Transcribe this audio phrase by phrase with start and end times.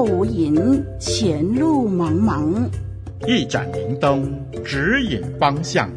[0.00, 2.66] 后无影，前路茫茫。
[3.26, 4.34] 一盏明灯
[4.64, 5.90] 指引方向，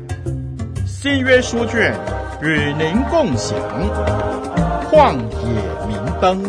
[0.85, 1.97] 新约书卷
[2.41, 3.57] 与您共享。
[4.91, 6.43] 旷野明灯。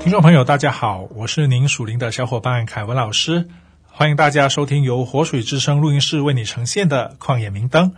[0.00, 3.46] 听众朋友，大家好，我是您属灵的小伙伴凯文老师，
[3.86, 7.92] 欢迎大家收听由活水之声录音室为你呈现的旷野明灯。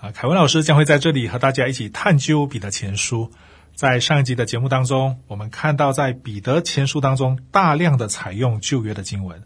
[0.00, 3.30] 啊，凯文老师将会在这里和大家一起探究彼得前书。
[3.74, 9.42] 在上一集的节目当中，我们看到在彼得前书当中大量的采用旧约的经文。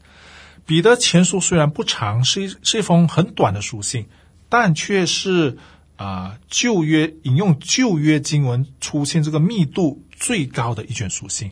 [0.65, 4.07] 彼得前书虽然不长，是一是一封很短的书信，
[4.49, 5.59] 但却是
[5.97, 11.51] 啊旧约引用旧约经文出现这个密度最高的一卷书信。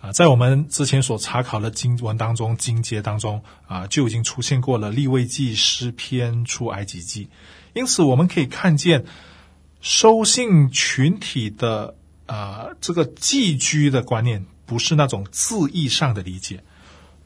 [0.00, 7.28] 啊，在我们之前所查考的经文当中，经节当中啊就已经出现过了立位记、诗篇、出埃及记。
[7.72, 9.04] 因此，我们可以看见
[9.80, 16.62] 收信群体的啊、这个寄居的观念，不是那种字义上的理解。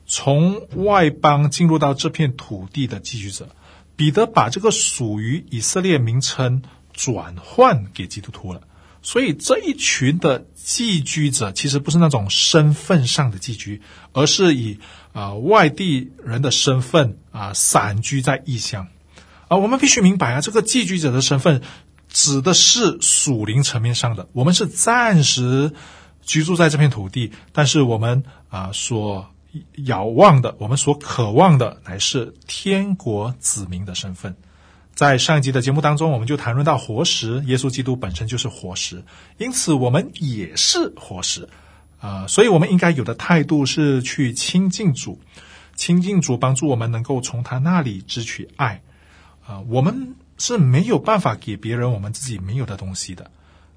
[0.06, 3.48] 从外邦进入到这片土地的寄居者，
[3.96, 8.62] 彼得把这个属于以色列名称转换给基督徒了。
[9.02, 14.78] 所以这一群的寄居者，其实不是那种身份上的寄居，而是以
[15.12, 18.88] 啊、外地人的身份啊、散居在异乡。
[19.48, 21.62] 啊，我们必须明白啊，这个寄居者的身份
[22.08, 24.28] 指的是属灵层面上的。
[24.32, 25.72] 我们是暂时
[26.22, 29.30] 居住在这片土地，但是我们啊所
[29.84, 34.34] 遥望的，我们所渴望的，乃是天国子民的身份。
[34.94, 39.02] 在上一集的节目当中，我们就谈论到活石，耶稣基督本身就是活石，
[39.38, 41.48] 因此我们也是活石
[41.98, 42.28] 啊。
[42.28, 45.20] 所以，我们应该有的态度是去亲近主，
[45.74, 48.82] 亲近主，帮助我们能够从他那里支取爱。
[49.46, 53.30] 啊，我们是没有办法给别人我们自己没有的东西的。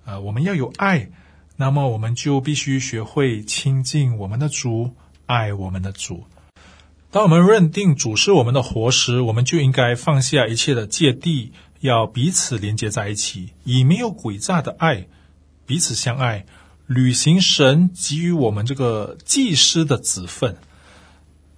[0.05, 1.09] 啊，我们要有爱，
[1.57, 4.91] 那么我们就必须学会亲近我们的主，
[5.25, 6.23] 爱我们的主。
[7.11, 15.07] 当我们认定主是我们的活石，我们就应该放下一切的芥蒂，要彼此连接在一起，以没有诡诈的爱
[15.65, 16.45] 彼此相爱，
[16.85, 20.57] 履行神给予我们这个祭司的职分。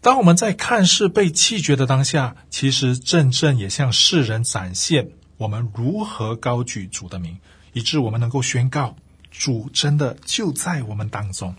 [0.01, 7.37] 当我们在看似被弃绝的当下，其实真正也向世人展现我们如何高举主的名，
[7.73, 8.95] 以致我们能够宣告
[9.29, 11.53] 主真的就在我们当中。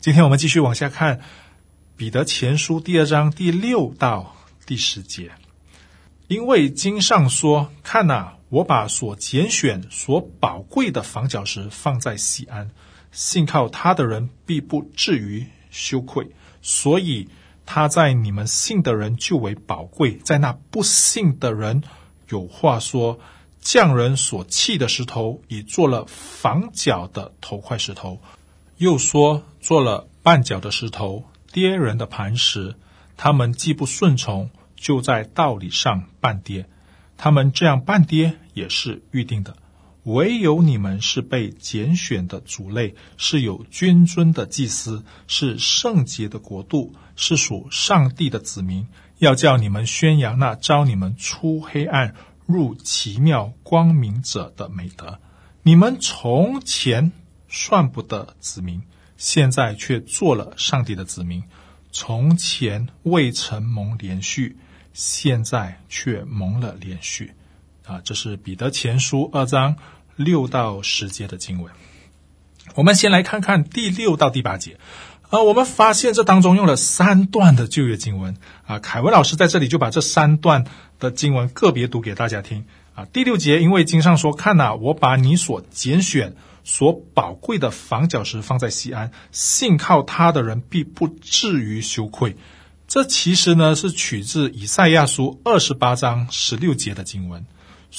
[0.00, 1.20] 今天我们继续往下看
[1.96, 4.34] 彼得前书第二章第六到
[4.66, 5.30] 第十节，
[6.26, 12.68] 因为经上说：“看哪，我把所拣选、所宝贵的房角石放在西安，
[13.12, 16.28] 信靠他的人必不至于羞愧。”
[16.60, 17.28] 所以。
[17.66, 21.82] 他在你们信的人就为宝贵，在那不信的人，
[22.28, 23.18] 有话说：
[23.60, 28.20] 匠人所弃的石头，已做了房角的头块石头；
[28.76, 32.76] 又说做了绊脚的石头，跌人的磐石。
[33.16, 36.66] 他们既不顺从，就在道理上绊跌。
[37.16, 39.56] 他们这样绊跌，也是预定的。
[40.06, 48.86] 唯有你们是被拣选的族类，是有君尊的祭司，是圣洁的国度，是属上帝的子民。
[49.18, 52.14] 要叫你们宣扬那招你们出黑暗
[52.44, 55.18] 入奇妙光明者的美德。
[55.62, 57.10] 你们从前
[57.48, 58.82] 算不得子民，
[59.16, 61.40] 现在却做了上帝的子民；
[61.90, 64.56] 从前未曾蒙连续，
[64.92, 67.32] 现在却蒙了连续。
[67.84, 69.76] 啊，这是彼得前书二章
[70.16, 71.72] 六到十节的经文。
[72.74, 74.78] 我们先来看看第六到第八节。
[75.28, 78.36] 啊，我们发现这当中用了三段的旧约经文。
[78.64, 80.64] 啊，凯文老师在这里就把这三段
[81.00, 82.64] 的经文个别读给大家听。
[82.94, 92.36] 啊，第六节，因为经上说：“看哪，我把你所拣选、所宝贵的房角石放在西安，信靠他的人必不至于羞愧。”
[92.86, 97.44] 这其实呢是取自以赛亚书二十八章十六节的经文。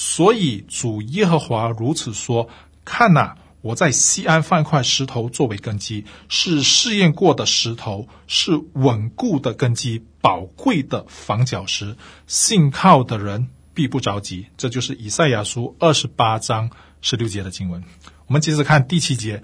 [0.00, 2.48] 所以主耶和华如此说
[2.86, 11.96] ：“看哪，我在西安放一块石头作为根基，是试验过的石头，是稳固的根基，宝贵的房角石。
[12.28, 17.82] 信靠的人必不着急。”这就是以赛亚书二十八章十六节的经文。
[18.28, 19.42] 我们接着看第七节：“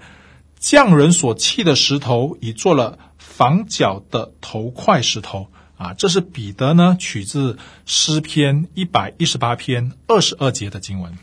[0.57, 11.17] 匠人所弃的石头，已做了房角的头块石头。”啊，这是彼得呢取自诗篇一百一十八篇二十二节的经文。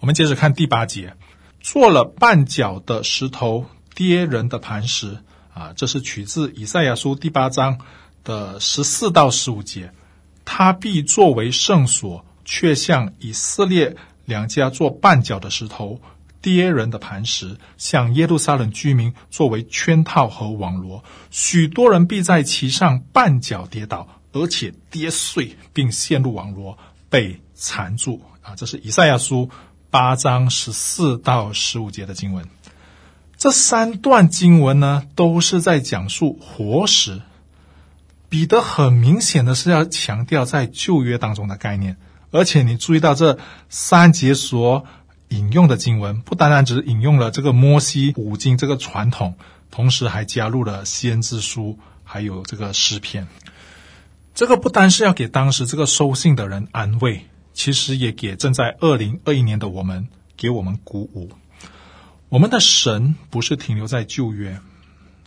[0.00, 1.14] 我们接着看第八节，
[1.60, 5.18] 做了绊脚的石头，跌人的磐石。
[5.54, 7.78] 啊，这是取自以赛亚书第八章
[8.24, 9.92] 的十四到十五节。
[10.44, 16.00] 他必作为圣所，却向以色列两家做绊脚的石头，
[16.44, 26.76] 跌人的磐石，向耶路撒冷居民作为圈套和网罗，许多人必在其上绊脚跌倒，而且跌碎，并陷入网罗，
[27.08, 28.20] 被缠住。
[28.42, 29.48] 啊，这是以赛亚书
[29.88, 32.46] 八章十四到十五节的经文。
[33.38, 37.22] 这三段经文呢，都是在讲述活石。
[38.28, 41.96] 彼得很明显的是要强调在旧约当中的概念，
[42.32, 43.38] 而且你注意到这
[43.70, 44.84] 三节所
[45.34, 49.34] 引用的经文，不单单只是引用了这个摩西五经这个传统，
[49.68, 53.26] 同时还加入了先知书，还有这个诗篇。
[54.32, 61.30] 这个不单是要给当时这个收信的人安慰，其实也给正在二零二一年的我们，给我们鼓舞。
[62.28, 64.60] 我们的神不是停留在旧约，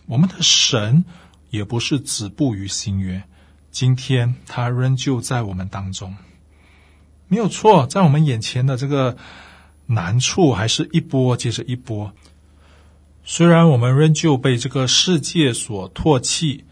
[0.06, 1.04] 我们的神
[1.50, 3.22] 也不是止步于新约，
[3.70, 6.16] 今天他仍旧在我们当中，
[7.28, 9.18] 没有错，在我们眼前的这个。
[9.88, 12.12] 难处还是一波接着一波。
[13.24, 16.64] 虽然我们仍旧被这个世界所唾弃，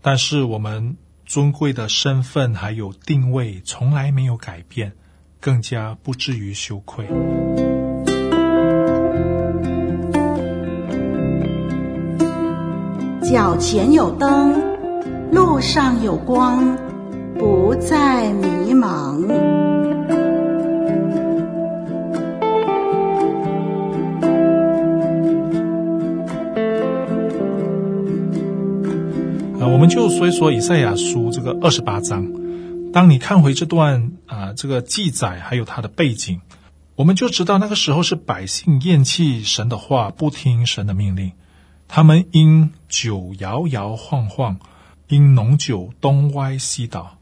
[0.00, 0.96] 但是我们
[1.26, 4.92] 尊贵的身份还有定位从来没有改变，
[5.40, 7.06] 更加不至于羞愧。
[13.30, 14.60] 脚前有灯，
[15.30, 16.76] 路上有光，
[17.38, 19.79] 不再迷茫。
[29.80, 32.30] 我们就说一说以赛亚书这个二十八章。
[32.92, 36.42] 当你看回这段啊、这个记载还有它的背景，
[36.96, 41.32] 我们就知道那个时候是百姓厌弃神的话，不听神的命令。
[41.88, 44.58] 他们因酒摇摇晃晃，
[45.08, 47.16] 因浓酒东歪西倒。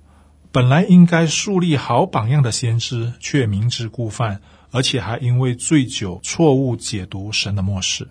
[0.50, 4.40] 本来应该树立好榜样的先知，却明知故犯，
[4.72, 8.08] 而且还因为醉酒错误解读神的默示。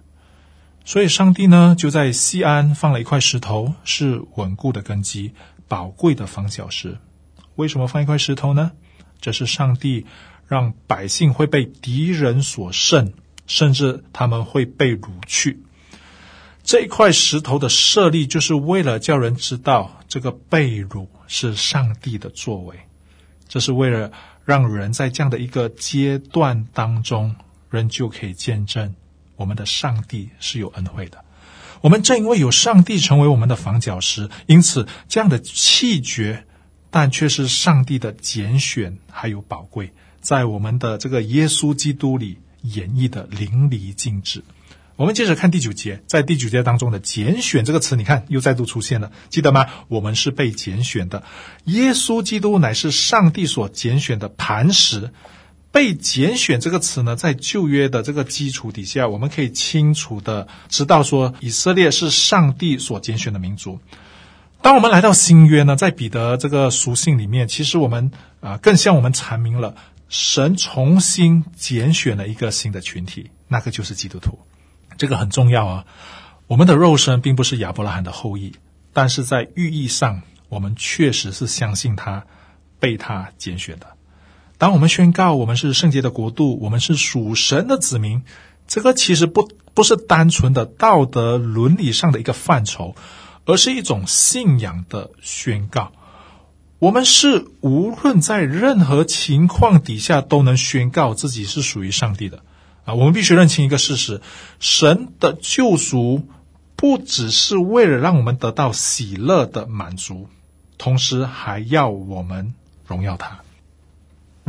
[0.88, 5.34] 所以，上帝呢就在西安放了一块石头，是稳固的根基，
[5.68, 6.98] 宝贵的方角石。
[7.56, 8.72] 为什么放一块石头呢？
[9.20, 10.06] 这是上帝
[10.48, 13.12] 让百姓会被敌人所胜，
[13.48, 15.62] 甚至他们会被掳去。
[16.64, 22.80] 这一块石头的设立，就是为了叫人知道，这个被掳是上帝的作为。
[23.50, 24.10] 这是为了
[24.46, 27.36] 让人在这样的一个阶段当中，
[27.70, 28.96] 人就可以见证。
[29.38, 31.24] 我们的上帝是有恩惠的，
[31.80, 36.44] 我们正因为有上帝成为我们的房角石，因此这样的弃绝，
[36.90, 44.44] 但却是上帝的拣选还有宝贵，在我们的这个耶稣基督里演绎的淋漓尽致。
[44.96, 49.68] 我们接着看第九节，在第九节当中的“拣选”这个词，你看又再度出现了，记得吗？
[49.90, 51.22] 我们是被拣选的，
[51.66, 55.12] 耶稣基督乃是上帝所拣选的磐石。
[55.78, 63.80] 被拣选这个词呢，在旧约的这个基础底下，我们可以清楚的知道说，以色列是上帝所拣选的民族。
[64.64, 68.10] 当我们来到新约呢，在彼得这个书信里面，其实我们
[68.40, 69.76] 啊、更向我们阐明了
[70.10, 74.40] 神重新拣选了一个新的群体，那个就是基督徒。
[74.98, 75.86] 这个很重要啊。
[76.48, 78.56] 我们的肉身并不是亚伯拉罕的后裔，
[78.94, 82.26] 但是在寓意上，我们确实是相信他，
[82.80, 83.97] 被他拣选的。
[84.58, 88.24] 当我们宣告我们是圣洁的国度，我们是属神的子民，
[88.68, 92.96] 这个其实不不是单纯的道德伦理上的一个范畴，
[93.46, 95.92] 而是一种信仰的宣告。
[96.80, 102.44] 我们是无论在任何情况底下都能宣告自己是属于上帝的
[102.86, 102.94] 啊！
[102.94, 104.22] 我们必须认清一个事实：
[104.60, 106.28] 神的救赎
[106.76, 110.30] 不只是为了让我们得到喜乐的满足，
[110.78, 112.54] 同时还要我们
[112.86, 113.40] 荣耀他。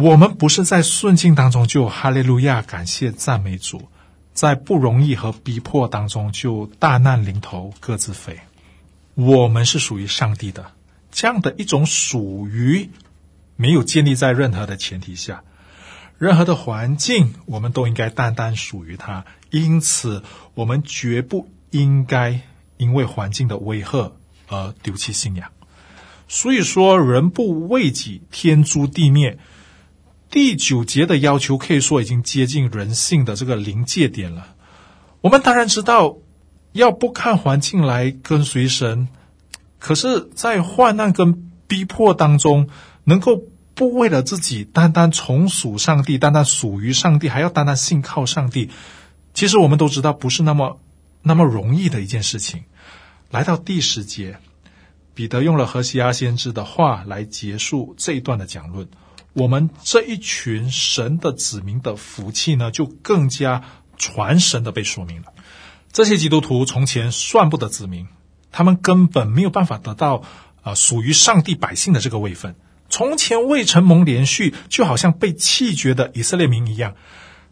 [0.01, 3.89] 我们不是在顺境当中就哈利路亚，感谢赞美主，
[4.33, 8.39] 在不容易和逼迫当中就大难临头各自飞。
[9.17, 10.71] 我们是属于上帝的，
[11.11, 12.91] 这样的一种属于，
[13.57, 15.43] 没有建立在任何的前提下，
[16.17, 19.25] 任何的环境，我们都应该单单属于他。
[19.51, 20.23] 因此，
[20.55, 22.43] 我们绝不应该
[22.77, 24.13] 因为环境的威吓
[24.47, 25.51] 而丢弃信仰。
[26.29, 29.41] 所以说，人不为己，天诛地灭。
[30.31, 34.55] 第九节的要求可以说已经接近人性的这个临界点了。
[35.21, 36.19] 我们当然知道
[36.73, 39.09] 要不看环境来跟随神，
[39.79, 42.69] 可是，在患难跟逼迫当中，
[43.05, 43.43] 能够
[43.75, 48.71] 不为了自己单单从属上帝，单单属于上帝，还要单单信靠上帝，
[49.35, 50.81] 其实我们都知道不是那么
[51.23, 52.65] 那么容易的一件事情。
[53.31, 54.39] 来到第十节，
[55.15, 58.87] 彼得用了何西阿先知的话来结束这一段的讲论。
[59.33, 63.63] 我们这一群神的子民的福气呢，就更加
[63.97, 65.33] 传神的被说明了。
[65.93, 68.09] 这些基督徒从前算不得子民，
[68.51, 70.23] 他们根本没有办法得到
[70.63, 72.57] 啊、属于上帝百姓的这个位分。
[72.91, 76.95] 从前未曾蒙连续，就好像被弃绝的以色列民一样，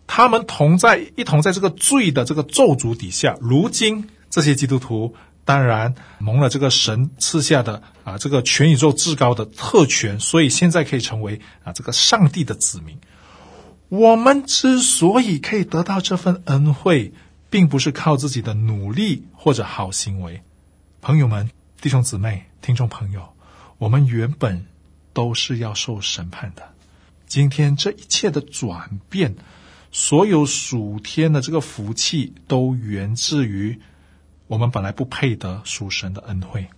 [0.07, 3.37] 他们同在一同在这个罪的这个咒诅底下。
[3.41, 5.15] 如今这些基督徒
[5.47, 12.99] 当然蒙了这个神赐下的啊这个全宇宙至高的特权，所以现在可以成为啊这个上帝的子民。
[13.89, 17.15] 我们之所以可以得到这份恩惠，
[17.49, 20.43] 并不是靠自己的努力或者好行为。
[21.01, 21.49] 朋友们、
[21.81, 23.29] 弟兄姊妹、听众朋友，
[23.79, 24.67] 我们原本。
[25.17, 26.75] 都是要受审判的。
[27.27, 29.35] 今天这一切的转变，
[29.91, 33.81] 所有属天的这个福气，都源自于
[34.47, 36.69] 我们本来不配得属神的恩惠，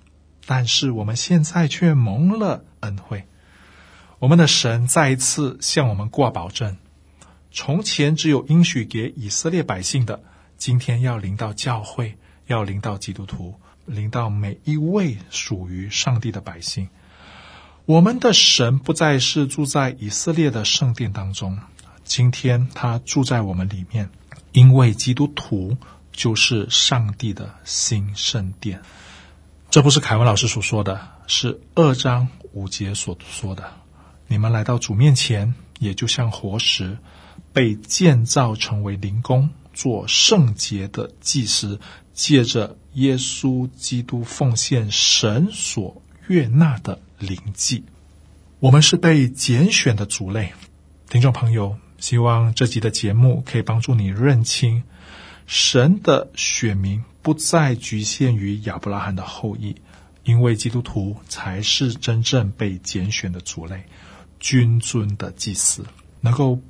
[0.46, 3.24] 但是我们现在却蒙了恩惠。
[4.18, 6.76] 我们的神再一次向我们挂保证：
[7.52, 10.22] 从前只有应许给以色列百姓的，
[10.56, 16.88] 今天要临到教会，要临到基督徒，临到每一位属于上帝的百姓。
[17.84, 21.58] 我们的神不再是住在以色列的圣殿当中，
[22.04, 24.10] 今天他住在我们里面，
[24.52, 25.76] 因为基督徒
[26.18, 28.82] 就是上帝的新圣殿。
[29.70, 33.72] 这不是凯文老师所说的，是二章五节所说的。
[34.26, 36.98] 你们来到主面前，也就像活石，
[37.52, 41.78] 被建造成为灵宫，做圣洁的祭司，
[42.12, 47.84] 借着耶稣基督奉献神所悦纳的灵祭，
[48.58, 50.52] 我们是被拣选的族类。
[51.08, 54.82] 听众朋友，希望这集的节目可以帮助你认清，
[55.48, 59.74] 神的选民不再局限于亚伯拉罕的后裔，
[60.22, 63.84] 因为基督徒才是真正被拣选的族类，
[64.38, 65.86] 君尊的祭司，
[66.20, 66.60] 能够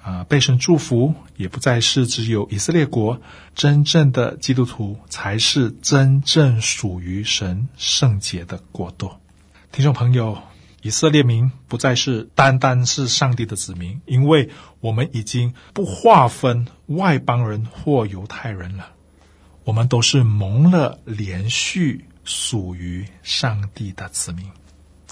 [0.00, 3.20] 啊、被神祝福，也不再是只有以色列国。
[3.56, 9.10] 真正的基督徒才是真正属于神圣洁的国度。
[9.72, 10.38] 听众朋友，
[10.82, 14.48] 以色列民不再是单单是上帝的子民，因为
[14.80, 18.92] 我们已经不划分外邦人或犹太人了，
[19.64, 24.46] 我们都是蒙了连续属于上帝的子民。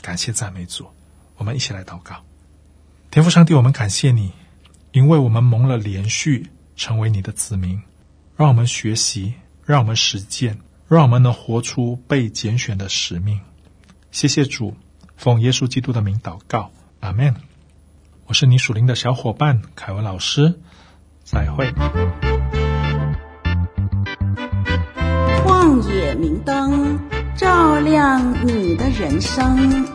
[0.00, 0.86] 感谢赞美主，
[1.36, 2.14] 我们一起来祷告。
[3.10, 4.30] 天父上帝，我们感谢你，
[4.92, 7.82] 因为我们蒙了连续成为你的子民，
[8.36, 13.40] 让我们学习，让我们实践，让我们能活出被拣选的使命。
[14.12, 14.76] 谢谢主，
[15.16, 16.70] 奉耶稣基督的名祷告，
[17.00, 17.34] 阿门。
[18.26, 20.60] 我是你属灵的小伙伴凯文老师，
[21.24, 21.72] 再会。
[25.42, 26.98] 旷野明灯，
[27.34, 29.86] 照亮你的人生。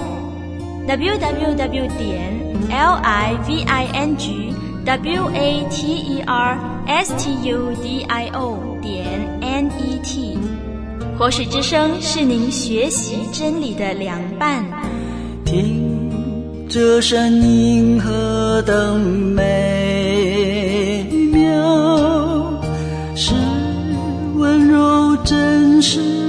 [0.87, 7.31] www 点 l i v i n g w a t e r s t
[7.47, 10.37] u d i o 点 n e t
[11.17, 14.65] 活水之声是您学习真理的良伴。
[15.45, 16.09] 听
[16.67, 20.40] 这声音何等美
[25.81, 26.20] 是。